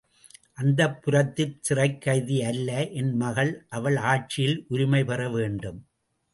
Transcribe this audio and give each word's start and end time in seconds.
அந்தப்புரத்துச் 0.61 1.59
சிறைக்கைதி 1.61 2.41
அல்ல 2.43 2.69
என் 2.93 3.13
மகள் 3.15 3.53
அவள் 3.69 3.95
ஆட்சியில் 4.05 4.65
உரிமை 4.67 5.03
பெற 5.03 5.29
வேண்டும். 5.29 5.79